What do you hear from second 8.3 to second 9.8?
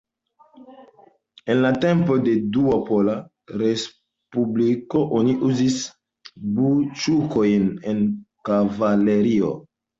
kavalerio.